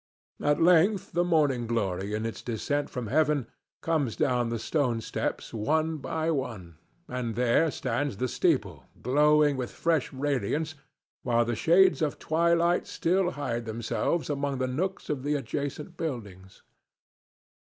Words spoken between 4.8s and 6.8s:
steps one by one,